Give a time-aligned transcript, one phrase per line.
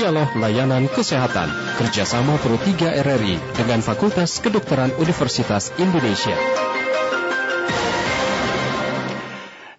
[0.00, 6.32] Dialog Layanan Kesehatan kerjasama Pro 3 RRI dengan Fakultas Kedokteran Universitas Indonesia.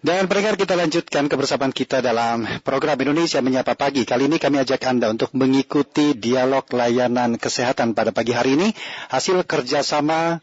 [0.05, 4.05] Dan pendengar kita lanjutkan kebersamaan kita dalam program Indonesia Menyapa Pagi.
[4.05, 8.77] Kali ini kami ajak Anda untuk mengikuti dialog layanan kesehatan pada pagi hari ini.
[9.09, 10.37] Hasil kerjasama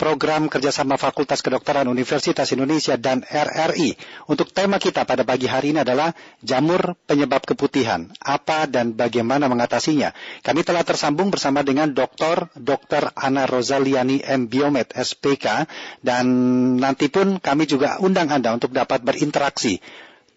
[0.00, 3.92] program kerjasama Fakultas Kedokteran Universitas Indonesia dan RRI.
[4.32, 8.08] Untuk tema kita pada pagi hari ini adalah jamur penyebab keputihan.
[8.24, 10.16] Apa dan bagaimana mengatasinya?
[10.40, 12.48] Kami telah tersambung bersama dengan Dr.
[12.56, 13.12] Dr.
[13.12, 14.48] Ana Rozaliani M.
[14.48, 15.68] Biomed SPK
[16.00, 16.24] dan
[16.80, 19.84] nanti pun kami juga undang Anda untuk dapat berinteraksi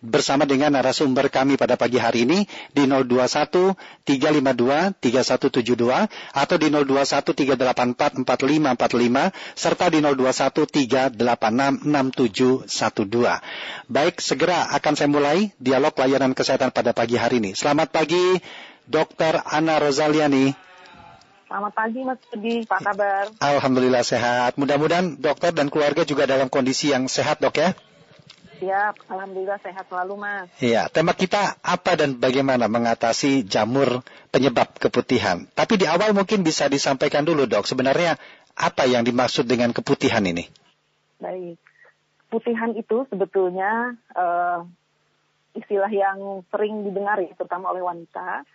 [0.03, 2.43] bersama dengan narasumber kami pada pagi hari ini
[2.75, 3.71] di 021
[4.03, 12.67] 352 3172 atau di 021 384 4545 serta di 021 386 6712.
[13.87, 17.55] Baik, segera akan saya mulai dialog layanan kesehatan pada pagi hari ini.
[17.55, 18.43] Selamat pagi,
[18.83, 19.39] Dr.
[19.47, 20.51] Ana Rozaliani.
[21.47, 23.29] Selamat pagi Mas Budi, apa kabar?
[23.39, 24.57] Alhamdulillah sehat.
[24.59, 27.77] Mudah-mudahan dokter dan keluarga juga dalam kondisi yang sehat dok ya.
[28.61, 30.47] Siap, Alhamdulillah sehat selalu Mas.
[30.61, 35.49] Iya, tema kita apa dan bagaimana mengatasi jamur penyebab keputihan.
[35.57, 38.15] Tapi di awal mungkin bisa disampaikan dulu dok, sebenarnya
[38.53, 40.45] apa yang dimaksud dengan keputihan ini?
[41.17, 41.57] Baik,
[42.27, 44.61] keputihan itu sebetulnya uh,
[45.57, 48.45] istilah yang sering didengar ya, terutama oleh wanita,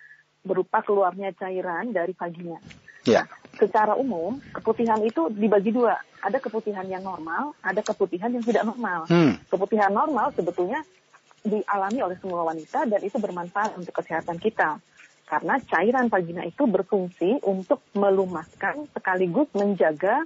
[0.47, 2.63] berupa keluarnya cairan dari vagina.
[3.07, 3.25] Ya.
[3.25, 3.27] Nah,
[3.59, 5.99] secara umum keputihan itu dibagi dua.
[6.23, 9.11] Ada keputihan yang normal, ada keputihan yang tidak normal.
[9.11, 9.39] Hmm.
[9.51, 10.83] Keputihan normal sebetulnya
[11.43, 14.79] dialami oleh semua wanita dan itu bermanfaat untuk kesehatan kita.
[15.29, 20.25] Karena cairan vagina itu berfungsi untuk melumaskan sekaligus menjaga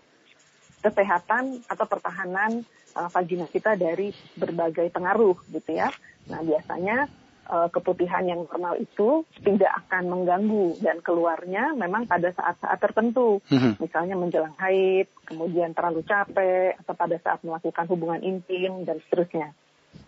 [0.79, 2.63] kesehatan atau pertahanan
[2.95, 5.91] uh, vagina kita dari berbagai pengaruh gitu ya.
[6.31, 7.11] Nah, biasanya
[7.53, 13.77] uh, keputihan yang normal itu tidak akan mengganggu dan keluarnya memang pada saat-saat tertentu, Mhm.
[13.77, 19.53] misalnya menjelang haid, kemudian terlalu capek, atau pada saat melakukan hubungan intim dan seterusnya.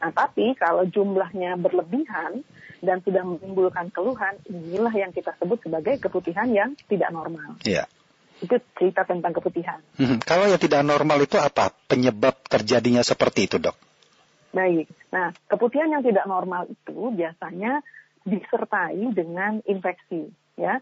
[0.00, 2.40] Nah, tapi kalau jumlahnya berlebihan
[2.80, 7.60] dan sudah menimbulkan keluhan, inilah yang kita sebut sebagai keputihan yang tidak normal.
[7.68, 7.84] Iya.
[8.40, 9.78] Itu cerita tentang keputihan.
[10.00, 10.24] Mhm.
[10.24, 11.70] Kalau yang tidak normal itu apa?
[11.86, 13.76] Penyebab terjadinya seperti itu dok?
[14.54, 14.86] Baik.
[15.10, 17.82] Nah, keputihan yang tidak normal itu biasanya
[18.22, 20.78] disertai dengan infeksi, ya.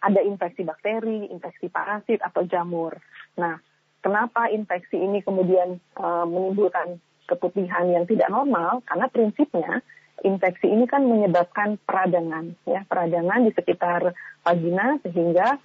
[0.00, 3.00] Ada infeksi bakteri, infeksi parasit atau jamur.
[3.40, 3.56] Nah,
[4.04, 8.84] kenapa infeksi ini kemudian uh, menimbulkan keputihan yang tidak normal?
[8.84, 9.80] Karena prinsipnya
[10.20, 14.12] infeksi ini kan menyebabkan peradangan, ya, peradangan di sekitar
[14.44, 15.56] vagina sehingga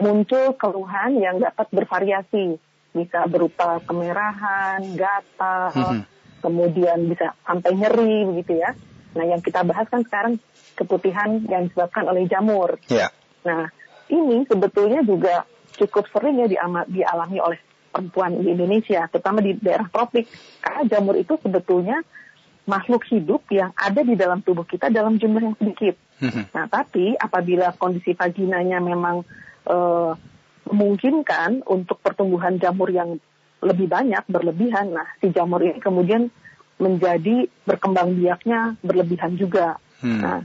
[0.00, 2.56] muncul keluhan yang dapat bervariasi,
[2.96, 6.17] bisa berupa kemerahan, gatal, Mhm.
[6.38, 8.74] Kemudian bisa sampai nyeri begitu ya.
[9.16, 10.38] Nah, yang kita bahas kan sekarang
[10.78, 12.78] keputihan yang disebabkan oleh jamur.
[12.86, 13.10] Ya.
[13.42, 13.72] Nah,
[14.12, 16.46] ini sebetulnya juga cukup sering ya
[16.86, 17.58] dialami oleh
[17.90, 20.28] perempuan di Indonesia, terutama di daerah tropik.
[20.62, 22.04] Karena jamur itu sebetulnya
[22.68, 25.96] makhluk hidup yang ada di dalam tubuh kita dalam jumlah yang sedikit.
[26.20, 26.52] Mhm.
[26.52, 29.24] Nah, tapi apabila kondisi vaginanya memang
[29.68, 30.12] eh,
[30.68, 33.16] memungkinkan untuk pertumbuhan jamur yang
[33.58, 36.30] lebih banyak, berlebihan, nah si jamur ini kemudian
[36.78, 39.82] menjadi berkembang biaknya berlebihan juga.
[39.98, 40.22] Hmm.
[40.22, 40.38] Nah,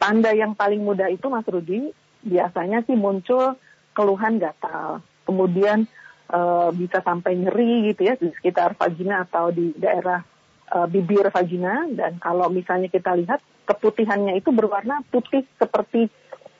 [0.00, 1.92] tanda yang paling mudah itu Mas Rudi
[2.24, 3.60] biasanya sih muncul
[3.92, 5.84] keluhan gatal, kemudian
[6.32, 10.24] eh, bisa sampai nyeri gitu ya di sekitar vagina atau di daerah
[10.72, 16.08] eh, bibir vagina dan kalau misalnya kita lihat keputihannya itu berwarna putih seperti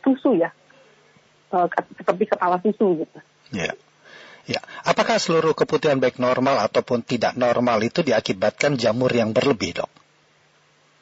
[0.04, 0.52] susu ya,
[1.46, 3.18] Eh, seperti kepala susu gitu.
[3.54, 3.70] Ya.
[4.46, 4.62] Ya.
[4.86, 9.90] Apakah seluruh keputihan baik normal ataupun tidak normal itu diakibatkan jamur yang berlebih, dok?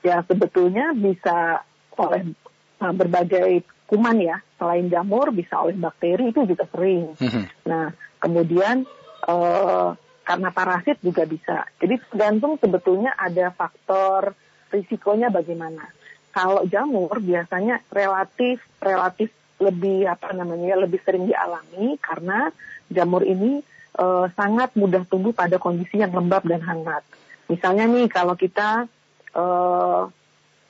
[0.05, 1.65] ya sebetulnya bisa
[1.97, 2.37] oleh
[2.85, 7.65] uh, berbagai kuman ya selain jamur bisa oleh bakteri itu juga sering Mhm.
[7.65, 7.89] nah
[8.21, 8.85] kemudian
[9.25, 14.37] uh, karena parasit juga bisa jadi tergantung sebetulnya ada faktor
[14.69, 15.89] risikonya bagaimana
[16.37, 19.33] kalau jamur biasanya relatif relatif
[19.65, 22.53] lebih apa namanya ya, lebih sering dialami karena
[22.93, 23.65] jamur ini
[23.97, 27.03] uh, sangat mudah tumbuh pada kondisi yang lembab dan hangat.
[27.49, 28.89] Misalnya nih kalau kita
[29.37, 30.03] eh,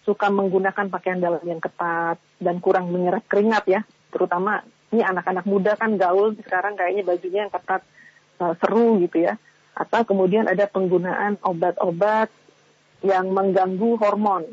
[0.05, 3.81] suka menggunakan pakaian dalam yang ketat dan kurang menyerap keringat ya,
[4.11, 4.61] terutama
[4.93, 7.82] ini anak-anak muda kan gaul sekarang kayaknya bajunya yang ketat
[8.43, 9.38] eh, seru gitu ya,
[9.79, 12.29] atau kemudian ada penggunaan obat-obat
[13.05, 14.44] yang mengganggu hormon.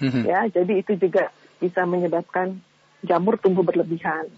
[0.00, 0.24] Mhm.
[0.24, 1.28] ya, jadi itu juga
[1.60, 2.56] bisa menyebabkan
[3.04, 4.28] jamur tumbuh berlebihan.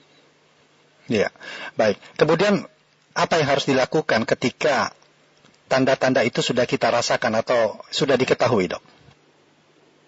[1.10, 1.30] Ya.
[1.74, 1.98] Baik.
[2.14, 2.66] Kemudian
[3.12, 4.94] apa yang harus dilakukan ketika
[5.66, 8.82] tanda-tanda itu sudah kita rasakan atau sudah diketahui, dok?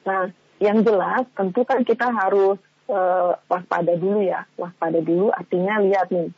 [0.04, 0.28] Nah,
[0.60, 4.44] yang jelas tentu kan kita harus uh, waspada dulu ya.
[4.60, 6.30] Waspada dulu artinya lihat nih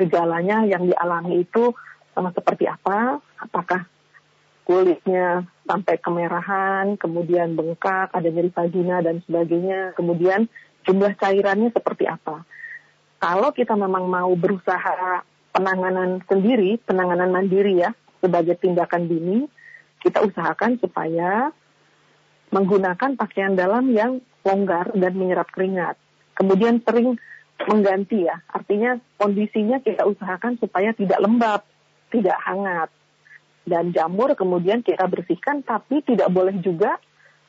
[0.00, 1.76] gejalanya yang dialami itu
[2.16, 3.84] uh, seperti apa, apakah
[4.64, 10.46] kulitnya sampai kemerahan, kemudian bengkak, ada nyeri vagina dan sebagainya, kemudian
[10.90, 12.42] jumlah cairannya seperti apa.
[13.22, 15.22] Kalau kita memang mau berusaha
[15.54, 19.46] penanganan sendiri, penanganan mandiri ya, sebagai tindakan dini,
[20.02, 21.54] kita usahakan supaya
[22.50, 25.94] menggunakan pakaian dalam yang longgar dan menyerap keringat.
[26.34, 27.14] Kemudian sering
[27.70, 31.62] mengganti ya, artinya kondisinya kita usahakan supaya tidak lembab,
[32.10, 32.90] tidak hangat.
[33.62, 36.96] Dan jamur kemudian kita bersihkan, tapi tidak boleh juga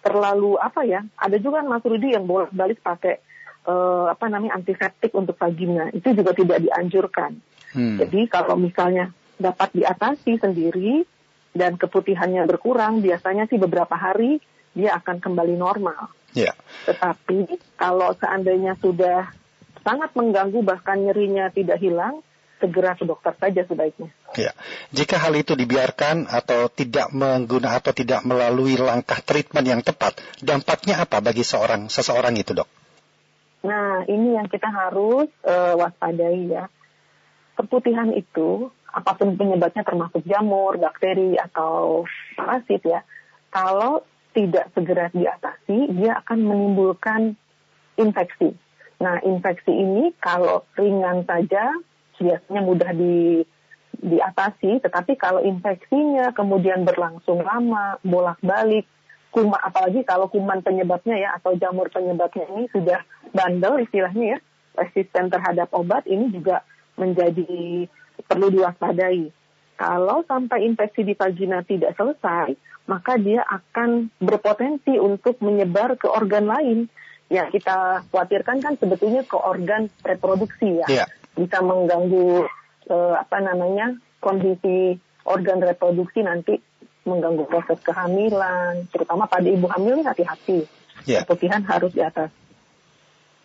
[0.03, 3.23] terlalu apa ya, ada juga Mas Rudi yang bolak-balik pakai
[3.65, 7.37] uh, apa namanya antiseptik untuk vagina, itu juga tidak dianjurkan.
[7.71, 7.97] Hmm.
[8.01, 11.07] Jadi kalau misalnya dapat diatasi sendiri
[11.51, 14.39] dan keputihannya berkurang, biasanya sih beberapa hari
[14.71, 16.13] dia akan kembali normal.
[16.31, 16.55] Yeah.
[16.87, 19.35] Tetapi kalau seandainya sudah
[19.83, 22.23] sangat mengganggu bahkan nyerinya tidak hilang,
[22.61, 24.13] segera ke dokter saja sebaiknya.
[24.37, 24.53] Ya,
[24.93, 31.03] jika hal itu dibiarkan atau tidak menggunakan atau tidak melalui langkah treatment yang tepat, dampaknya
[31.03, 32.80] apa bagi seorang seseorang itu, dok?
[33.61, 36.65] Nah, ini yang kita harus uh, waspadai ya.
[37.53, 42.03] Keputihan itu, apa pun penyebabnya termasuk jamur, bakteri atau
[42.33, 43.05] parasit ya,
[43.53, 44.01] kalau
[44.33, 47.35] tidak segera diatasi, dia akan menimbulkan
[47.99, 48.55] infeksi.
[48.97, 51.73] Nah, infeksi ini kalau ringan saja
[52.21, 53.41] biasanya mudah di
[54.01, 58.89] diatasi, tetapi kalau infeksinya kemudian berlangsung lama, bolak-balik,
[59.31, 62.99] kuman apalagi kalau kuman penyebabnya ya atau jamur penyebabnya ini sudah
[63.31, 64.39] bandel istilahnya ya,
[64.75, 66.67] resisten terhadap obat ini juga
[66.99, 67.87] menjadi
[68.27, 69.31] perlu diwaspadai.
[69.79, 72.53] Kalau sampai infeksi di vagina tidak selesai,
[72.85, 76.79] maka dia akan berpotensi untuk menyebar ke organ lain.
[77.31, 80.87] Yang kita khawatirkan kan sebetulnya ke organ reproduksi ya.
[80.91, 81.07] Yeah.
[81.33, 82.45] Bisa mengganggu
[82.91, 86.59] eh, apa namanya kondisi organ reproduksi nanti
[87.03, 90.69] mengganggu proses kehamilan, terutama pada ibu hamil hati-hati.
[91.09, 91.25] Yeah.
[91.25, 92.29] Keputihan harus di atas.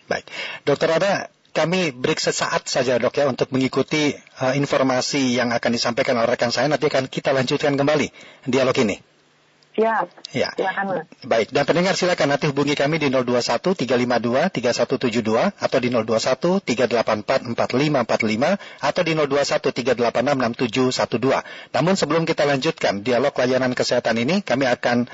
[0.07, 0.29] Baik,
[0.63, 6.21] dokter ada kami break sesaat saja dok ya untuk mengikuti uh, informasi yang akan disampaikan
[6.21, 6.69] oleh rekan saya.
[6.69, 8.13] Nanti akan kita lanjutkan kembali
[8.45, 9.16] dialog ini.
[9.77, 10.09] Siap.
[10.33, 10.57] Ya.
[10.57, 16.65] Silakan, Baik, dan pendengar silakan nanti hubungi kami di 021 352 3172 atau di 021
[16.65, 21.77] 384 4545 atau di 021 386 6712.
[21.77, 25.13] Namun sebelum kita lanjutkan dialog layanan kesehatan ini, kami akan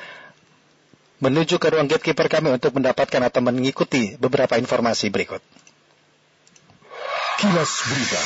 [1.18, 5.42] menuju ke ruang gatekeeper kami untuk mendapatkan atau mengikuti beberapa informasi berikut.
[7.42, 8.22] Kilas Berita.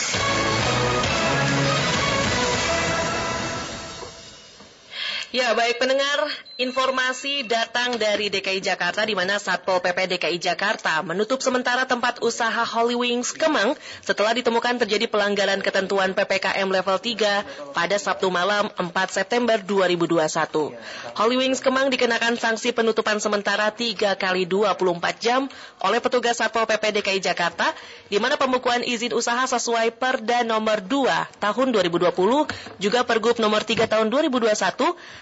[5.36, 11.44] Ya, baik pendengar, informasi datang dari DKI Jakarta di mana Satpol PP DKI Jakarta menutup
[11.44, 17.96] sementara tempat usaha Holy Wings Kemang setelah ditemukan terjadi pelanggaran ketentuan PPKM level 3 pada
[18.00, 20.72] Sabtu malam 4 September 2021.
[21.20, 24.72] Holy Wings Kemang dikenakan sanksi penutupan sementara 3 kali 24
[25.20, 25.52] jam
[25.84, 27.76] oleh petugas Satpol PP DKI Jakarta
[28.08, 33.84] di mana pembukuan izin usaha sesuai Perda nomor 2 tahun 2020 juga Pergub nomor 3
[33.84, 34.56] tahun 2021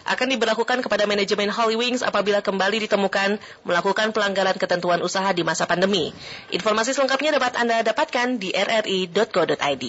[0.04, 5.64] akan diberlakukan kepada manajemen Holy Wings apabila kembali ditemukan melakukan pelanggaran ketentuan usaha di masa
[5.64, 6.12] pandemi.
[6.52, 9.84] Informasi selengkapnya dapat Anda dapatkan di rri.co.id.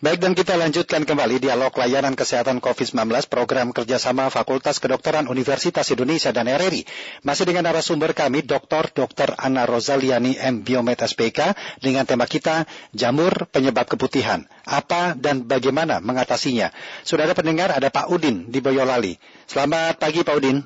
[0.00, 6.32] Baik dan kita lanjutkan kembali dialog layanan kesehatan COVID-19 program kerjasama Fakultas Kedokteran Universitas Indonesia
[6.32, 6.88] dan RRI.
[7.20, 8.96] Masih dengan narasumber kami Dr.
[8.96, 9.36] Dr.
[9.36, 10.64] Anna Rozaliani M.
[10.64, 11.52] Biomed SPK
[11.84, 12.64] dengan tema kita
[12.96, 14.48] Jamur Penyebab Keputihan.
[14.64, 16.72] Apa dan bagaimana mengatasinya?
[17.04, 19.20] Sudah ada pendengar, ada Pak Udin di Boyolali.
[19.44, 20.64] Selamat pagi Pak Udin.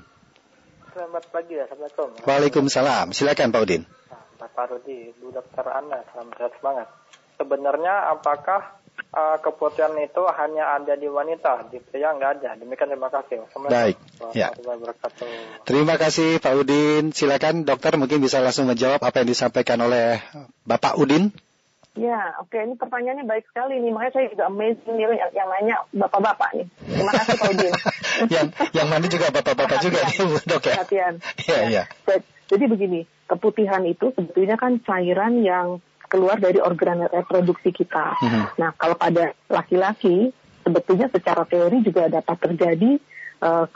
[0.94, 2.22] Selamat pagi, Assalamualaikum.
[2.22, 3.10] Waalaikumsalam.
[3.10, 3.82] Silakan Pak Udin.
[4.38, 5.66] Pak Rudi, Bu Dr.
[5.66, 6.86] Anna, selamat semangat.
[7.34, 8.83] Sebenarnya apakah
[9.14, 12.50] uh, keputihan itu hanya ada di wanita, di pria nggak ada.
[12.58, 13.46] Demikian terima kasih.
[13.70, 13.96] Baik.
[14.34, 14.50] Ya.
[15.66, 17.14] Terima kasih Pak Udin.
[17.14, 20.18] Silakan dokter mungkin bisa langsung menjawab apa yang disampaikan oleh
[20.66, 21.30] Bapak Udin.
[21.94, 22.58] Ya, oke.
[22.58, 23.94] Ini pertanyaannya baik sekali nih.
[23.94, 26.66] Makanya saya juga amazing nih yang, yang nanya bapak-bapak nih.
[26.90, 27.72] Terima kasih Pak Udin.
[28.34, 30.74] yang yang mana juga bapak-bapak juga nih, dok ya.
[30.74, 31.14] Perhatian.
[31.46, 31.82] Iya, iya.
[31.86, 32.16] Ya.
[32.50, 35.78] Jadi begini, keputihan itu sebetulnya kan cairan yang
[36.14, 38.14] keluar dari organ reproduksi kita.
[38.22, 38.44] Mm-hmm.
[38.62, 40.30] Nah, kalau pada laki-laki
[40.62, 43.02] sebetulnya secara teori juga dapat terjadi
[43.42, 43.66] uh,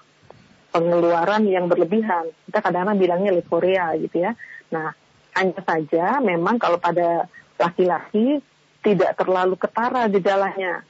[0.71, 2.31] pengeluaran yang berlebihan.
[2.47, 4.39] Kita kadang-kadang bilangnya leukoria gitu ya.
[4.71, 4.95] Nah,
[5.35, 7.27] hanya saja memang kalau pada
[7.59, 8.39] laki-laki
[8.87, 10.87] tidak terlalu ketara gejalanya.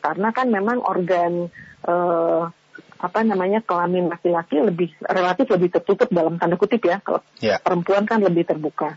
[0.00, 1.52] Karena kan memang organ
[1.84, 2.48] uh,
[2.96, 6.98] apa namanya kelamin laki-laki lebih relatif lebih tertutup dalam tanda kutip ya.
[7.04, 7.60] Kalau yeah.
[7.60, 8.96] perempuan kan lebih terbuka.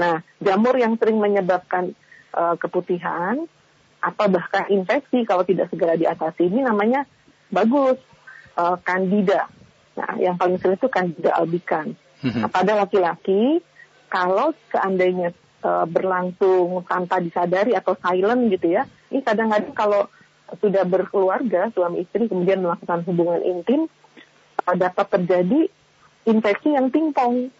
[0.00, 1.92] Nah, jamur yang sering menyebabkan
[2.32, 3.44] uh, keputihan
[4.00, 7.04] atau bahkan infeksi kalau tidak segera diatasi ini namanya
[7.52, 8.00] bagus
[8.56, 9.52] uh, candida.
[10.00, 12.00] Nah, yang paling sering itu candida albicans.
[12.24, 12.40] Mhm.
[12.40, 13.60] Nah, pada laki-laki
[14.08, 20.08] kalau seandainya uh, berlangsung tanpa disadari atau silent gitu ya, ini kadang-kadang kalau
[20.58, 23.86] sudah berkeluarga suami istri kemudian melakukan hubungan intim
[24.64, 25.68] uh, dapat terjadi
[26.24, 27.52] infeksi yang pingpong.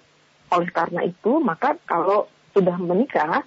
[0.50, 3.46] Oleh karena itu, maka kalau sudah menikah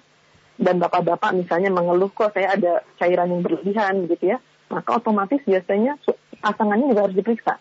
[0.56, 4.38] dan bapak-bapak misalnya mengeluh kok saya ada cairan yang berlebihan gitu ya,
[4.72, 6.00] maka otomatis biasanya
[6.40, 7.60] pasangannya juga harus diperiksa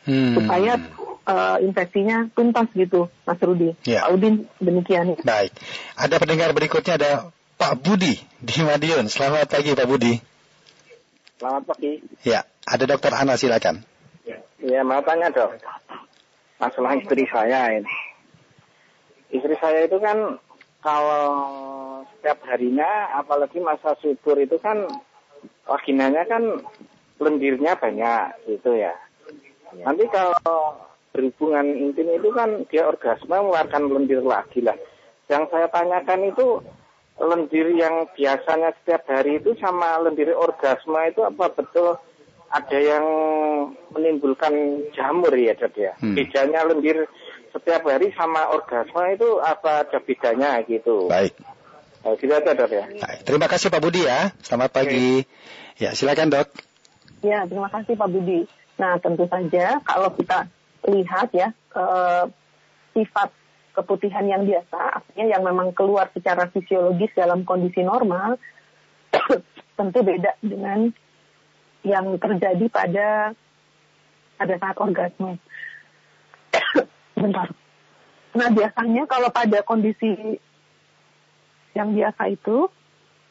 [0.00, 0.32] Hmm.
[0.32, 0.80] supaya
[1.28, 3.76] uh, infeksinya tuntas gitu, Mas Rudi.
[3.84, 4.08] Ya.
[4.08, 5.12] Pak Udin demikian.
[5.20, 5.52] Baik.
[5.92, 7.12] Ada pendengar berikutnya ada
[7.60, 9.12] Pak Budi di Madiun.
[9.12, 10.16] Selamat pagi Pak Budi.
[11.36, 12.00] Selamat pagi.
[12.24, 13.84] Ya, ada Dokter Ana silakan.
[14.60, 15.56] Ya, mau tanya dok.
[16.60, 17.88] Masalah istri saya ini.
[19.30, 20.38] Istri saya itu kan
[20.82, 21.26] kalau
[22.16, 24.88] setiap harinya, apalagi masa subur itu kan
[25.64, 26.42] vaginanya kan
[27.20, 28.96] lendirnya banyak gitu ya.
[29.76, 34.74] Nanti kalau berhubungan intim itu kan dia orgasme mengeluarkan lendir lagi lah.
[35.30, 36.46] Yang saya tanyakan itu
[37.20, 42.00] lendir yang biasanya setiap hari itu sama lendir orgasme itu apa betul
[42.50, 43.06] ada yang
[43.94, 44.54] menimbulkan
[44.96, 45.94] jamur ya dok ya?
[46.02, 46.18] Hmm.
[46.18, 47.06] Bedanya lendir
[47.50, 51.10] setiap hari sama orgasme itu apa ada bedanya gitu?
[51.10, 51.34] Baik.
[52.00, 52.84] Nah, aja dok ya.
[52.88, 53.20] Baik.
[53.28, 54.32] Terima kasih Pak Budi ya.
[54.40, 55.20] Selamat pagi.
[55.76, 56.48] Ya, silakan Dok.
[57.20, 58.48] Ya, terima kasih Pak Budi.
[58.80, 60.48] Nah, tentu saja kalau kita
[60.88, 62.24] lihat ya eh,
[62.96, 63.28] sifat
[63.76, 68.40] keputihan yang biasa, artinya yang memang keluar secara fisiologis dalam kondisi normal,
[69.78, 70.88] tentu beda dengan
[71.84, 73.08] yang terjadi pada
[74.40, 75.36] pada saat orgasme.
[77.20, 77.48] Bentar.
[78.30, 80.38] Nah, biasanya kalau pada kondisi
[81.76, 82.66] yang biasa itu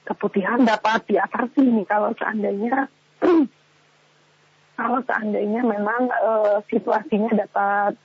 [0.05, 2.87] keputihan dapat diatasi nih kalau seandainya
[4.79, 7.97] kalau seandainya memang eh, situasinya dapat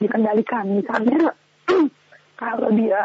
[0.00, 0.64] dikendalikan.
[0.74, 1.32] Misalnya
[2.42, 3.02] kalau dia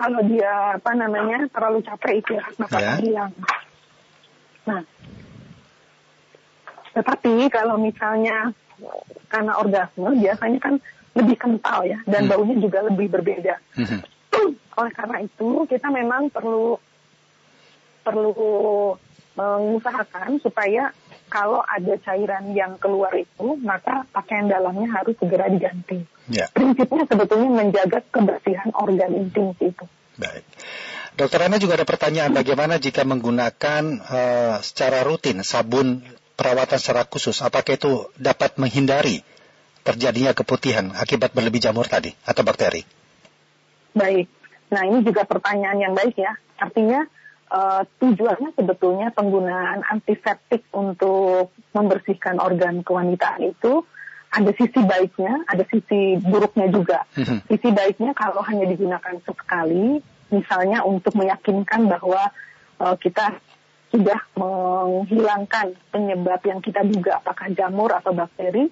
[0.00, 2.94] kalau dia apa namanya terlalu capek itu maka Ya.
[3.04, 3.32] hilang.
[4.64, 4.82] Nah,
[6.96, 8.50] tetapi kalau misalnya
[9.26, 10.74] karena orgasme biasanya kan
[11.10, 12.30] lebih kental ya dan Hmm.
[12.30, 13.58] baunya juga lebih berbeda.
[13.76, 13.98] Mhm.
[14.78, 16.78] Oleh karena itu kita memang perlu
[18.00, 18.32] perlu
[19.34, 20.90] mengusahakan supaya
[21.30, 26.02] kalau ada cairan yang keluar itu maka pakaian dalamnya harus segera diganti.
[26.30, 29.84] Ya, Prinsipnya sebetulnya menjaga kebersihan organ intim itu.
[30.14, 30.44] baik.
[31.10, 36.00] Dokter Ana juga ada pertanyaan bagaimana jika menggunakan eh, secara rutin sabun
[36.40, 39.20] perawatan secara khusus, apakah itu dapat menghindari
[39.84, 42.80] terjadinya keputihan akibat berlebih jamur tadi atau bakteri?
[43.92, 44.24] Baik.
[44.72, 46.32] Nah ini juga pertanyaan yang baik ya.
[46.56, 47.04] Artinya
[47.52, 53.84] eh, tujuannya sebetulnya penggunaan antiseptik untuk membersihkan organ kewanitaan itu
[54.30, 57.04] ada sisi baiknya, ada sisi buruknya juga.
[57.20, 57.50] Mhm.
[57.52, 60.00] Sisi baiknya kalau hanya digunakan sekali,
[60.32, 62.32] misalnya untuk meyakinkan bahwa
[62.80, 63.36] eh, kita
[63.90, 68.70] sudah menghilangkan penyebab yang kita duga apakah jamur atau bakteri,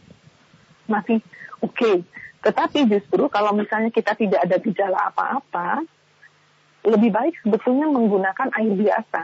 [0.87, 1.19] masih
[1.59, 2.07] oke.
[2.39, 5.83] Tetapi justru kalau misalnya kita tidak ada gejala apa-apa,
[6.87, 9.23] lebih baik sebetulnya menggunakan air biasa.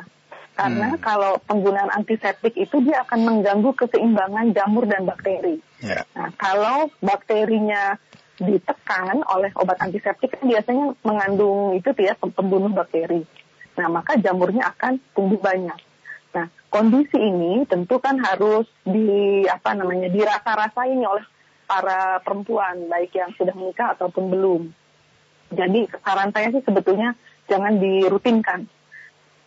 [0.55, 1.03] Karena Hmm.
[1.03, 5.59] kalau penggunaan antiseptik itu dia akan mengganggu keseimbangan jamur dan bakteri.
[5.83, 7.99] Ya, Nah, kalau bakterinya
[8.35, 13.23] ditekan oleh obat antiseptik kan biasanya mengandung itu ya pem- pembunuh bakteri.
[13.75, 15.79] Nah, maka jamurnya akan tumbuh banyak.
[16.35, 21.27] Nah, kondisi ini tentu kan harus di apa namanya dirasa-rasain oleh
[21.65, 24.63] para perempuan baik yang sudah menikah ataupun belum.
[25.55, 27.15] Jadi saran saya sih sebetulnya
[27.47, 28.67] jangan dirutinkan.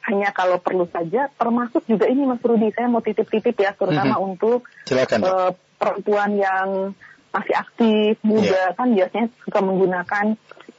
[0.08, 4.24] Hanya kalau perlu saja, termasuk juga ini Mas Rudi, saya mau titip-titip ya, terutama Mhm.
[4.24, 6.70] untuk silakan eh, perempuan yang
[7.36, 10.26] masih aktif, muda kan biasanya suka menggunakan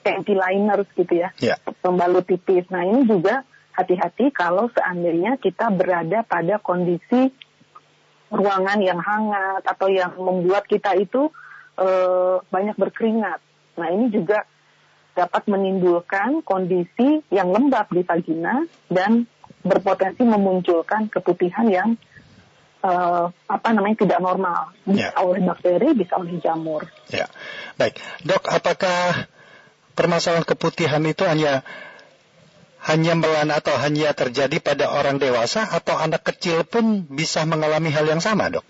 [0.01, 1.61] panty liners gitu ya, Ya.
[1.89, 2.69] Pembalut tipis.
[2.69, 3.41] Nah ini juga
[3.73, 7.33] hati-hati kalau seandainya kita berada pada kondisi
[8.29, 11.33] ruangan yang hangat atau yang membuat kita itu
[11.81, 13.41] eh, banyak berkeringat.
[13.81, 14.45] Nah ini juga
[15.17, 19.25] dapat menimbulkan kondisi yang lembab di vagina dan
[19.65, 21.89] berpotensi memunculkan keputihan yang
[22.85, 25.25] eh, apa namanya tidak normal bisa Ya.
[25.25, 26.85] oleh bakteri bisa oleh jamur.
[27.09, 27.27] Ya,
[27.81, 27.97] baik.
[28.29, 29.25] Dok, apakah
[29.99, 31.67] permasalahan keputihan itu hanya
[32.87, 38.07] hanya melana atau hanya terjadi pada orang dewasa atau anak kecil pun bisa mengalami hal
[38.07, 38.63] yang sama, dok?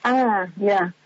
[0.00, 0.96] Ah ya,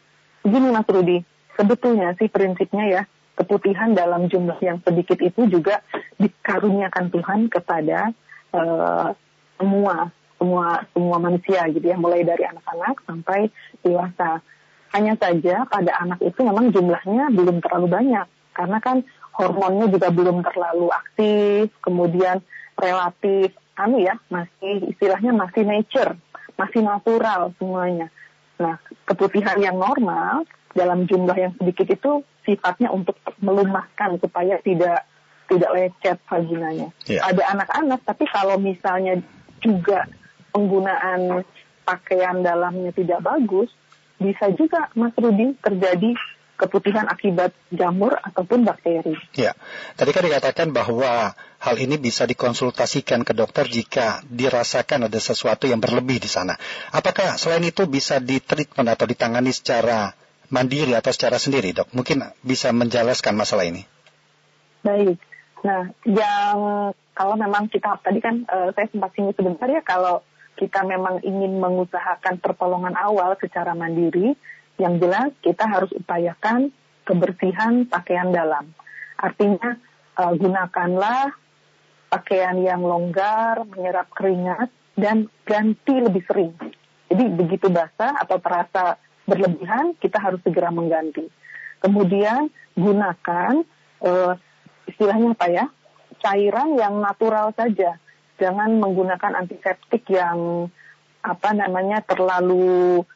[0.47, 1.27] begini Mas Rudi,
[1.59, 3.03] sebetulnya sih prinsipnya ya
[3.35, 5.83] keputihan dalam jumlah yang sedikit itu juga
[6.23, 8.15] dikaruniakan Tuhan kepada
[8.55, 9.11] uh,
[9.59, 11.99] semua semua semua manusia gitu ya.
[11.99, 13.51] Mulai dari anak-anak sampai
[13.83, 14.39] dewasa.
[14.93, 18.27] Hanya saja pada anak itu memang jumlahnya belum terlalu banyak.
[18.53, 19.01] Karena kan
[19.33, 22.41] hormonnya juga belum terlalu aktif kemudian
[22.77, 26.13] relatif anu ya masih istilahnya masih nature
[26.61, 28.13] masih natural semuanya
[28.61, 28.77] nah
[29.09, 35.05] keputihan yang normal dalam jumlah yang sedikit itu sifatnya untuk melumahkan supaya tidak
[35.53, 36.89] tidak lecet vaginanya.
[37.05, 37.29] Yeah.
[37.29, 39.21] Ada anak-anak, tapi kalau misalnya
[39.61, 40.09] juga
[40.57, 41.45] penggunaan
[41.85, 43.69] pakaian dalamnya tidak bagus,
[44.17, 46.17] bisa juga Mas Rudi terjadi
[46.63, 49.19] keputihan akibat jamur ataupun bakteri.
[49.35, 49.59] Ya,
[49.99, 55.83] tadi kan dikatakan bahwa hal ini bisa dikonsultasikan ke dokter jika dirasakan ada sesuatu yang
[55.83, 56.55] berlebih di sana.
[56.95, 60.15] Apakah selain itu bisa ditreatment atau ditangani secara
[60.55, 61.91] mandiri atau secara sendiri, dok?
[61.91, 63.83] Mungkin bisa menjelaskan masalah ini.
[64.87, 65.19] Baik.
[65.67, 66.59] Nah, yang
[67.15, 70.23] kalau memang kita tadi kan uh, saya sempat singgung sebentar ya kalau
[70.59, 74.37] kita memang ingin mengusahakan pertolongan awal secara mandiri,
[74.83, 76.75] yang jelas kita harus upayakan
[77.07, 78.75] kebersihan pakaian dalam.
[79.15, 79.79] Artinya
[80.19, 81.31] uh, gunakanlah
[82.11, 86.53] pakaian yang longgar, menyerap keringat, dan ganti lebih sering.
[87.09, 91.25] Jadi begitu basah atau terasa berlebihan, kita harus segera mengganti.
[91.81, 93.65] Kemudian gunakan
[94.03, 94.35] uh,
[94.91, 95.67] istilahnya apa ya,
[96.21, 97.97] cairan yang natural saja.
[98.37, 100.67] Jangan menggunakan antiseptik yang
[101.23, 103.07] apa namanya terlalu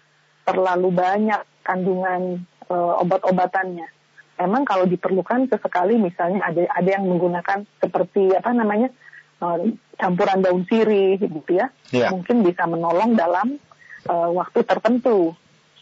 [0.46, 3.90] terlalu banyak kandungan uh, obat-obatannya.
[4.36, 8.94] Memang kalau diperlukan sesekali misalnya ada ada yang menggunakan seperti apa namanya
[9.42, 9.58] uh,
[9.98, 12.12] campuran daun sirih gitu ya, yeah.
[12.14, 13.58] mungkin bisa menolong dalam
[14.06, 15.34] uh, waktu tertentu.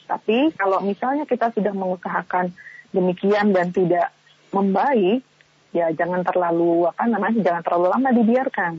[0.05, 2.53] Tapi kalau misalnya kita sudah mengusahakan
[2.95, 4.15] demikian dan tidak
[4.55, 5.27] membaik,
[5.75, 8.73] ya jangan terlalu apa namanya jangan terlalu lama dibiarkan.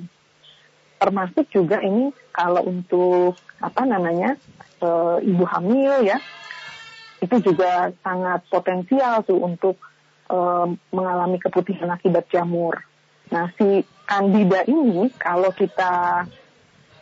[0.96, 4.40] Termasuk juga ini kalau untuk apa namanya
[4.80, 4.88] e,
[5.28, 6.16] ibu hamil ya
[7.24, 9.76] itu juga sangat potensial tuh untuk
[10.28, 10.38] e,
[10.92, 12.82] mengalami keputihan akibat jamur.
[13.32, 16.26] Nah si kandida ini kalau kita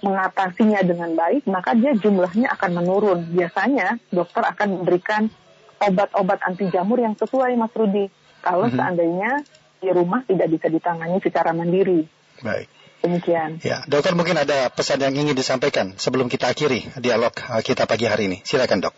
[0.04, 3.19] mengatasinya dengan baik, maka dia jumlahnya akan menurun.
[3.32, 5.32] Biasanya dokter akan memberikan
[5.80, 8.12] obat-obat anti jamur yang sesuai, Mas Rudi.
[8.43, 8.78] Kalau mm-hmm.
[8.80, 9.32] seandainya
[9.80, 12.04] di rumah tidak bisa ditangani secara mandiri.
[12.43, 12.67] Baik.
[13.04, 13.60] Demikian.
[13.60, 18.08] Ya, dokter mungkin ada pesan yang ingin disampaikan sebelum kita akhiri dialog uh, kita pagi
[18.08, 18.38] hari ini.
[18.47, 18.95] Silakan, dok.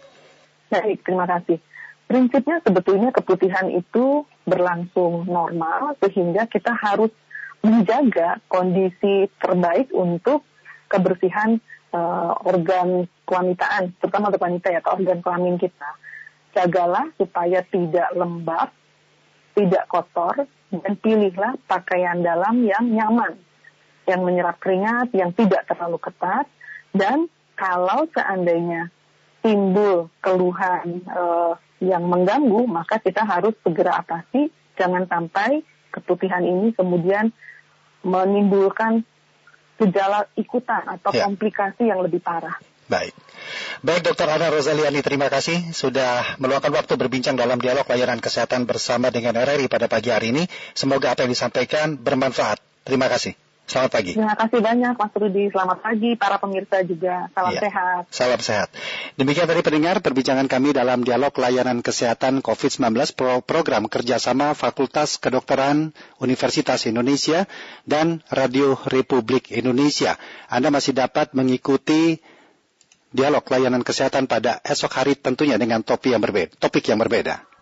[0.70, 1.62] Baik, terima kasih.
[2.06, 7.10] Prinsipnya sebetulnya keputihan itu berlangsung normal sehingga kita harus
[7.66, 10.46] menjaga kondisi terbaik untuk
[10.86, 11.58] kebersihan
[11.90, 15.90] uh, organ kewanitaan, terutama untuk wanita ya, atau organ kelamin kita.
[16.54, 18.70] Jagalah supaya tidak lembab,
[19.58, 23.34] tidak kotor, dan pilihlah pakaian dalam yang nyaman,
[24.06, 26.46] yang menyerap keringat, yang tidak terlalu ketat,
[26.94, 28.94] dan kalau seandainya
[29.46, 35.62] timbul keluhan uh, yang mengganggu, maka kita harus segera atasi, jangan sampai
[35.94, 37.30] keputihan ini kemudian
[38.02, 39.06] menimbulkan
[39.78, 41.30] gejala ikutan atau ya.
[41.30, 42.58] komplikasi yang lebih parah.
[42.90, 43.14] Baik.
[43.86, 49.14] Baik Dokter Ana Rosaliani, terima kasih sudah meluangkan waktu berbincang dalam dialog layanan kesehatan bersama
[49.14, 50.44] dengan RRI pada pagi hari ini.
[50.74, 52.62] Semoga apa yang disampaikan bermanfaat.
[52.86, 53.45] Terima kasih.
[53.66, 54.14] Selamat pagi.
[54.14, 55.44] Terima kasih banyak Mas Rudi.
[55.50, 57.34] Selamat pagi para pemirsa juga.
[57.34, 58.04] Salam ya, sehat.
[58.14, 58.70] Salam sehat.
[59.18, 65.98] Demikian tadi pendengar perbincangan kami dalam dialog layanan kesehatan COVID-19 pro program kerjasama Fakultas Kedokteran
[66.22, 67.50] Universitas Indonesia
[67.90, 70.14] dan Radio Republik Indonesia.
[70.46, 72.22] Anda masih dapat mengikuti
[73.10, 76.54] dialog layanan kesehatan pada esok hari tentunya dengan topik yang berbeda.
[76.62, 77.55] Topik yang berbeda.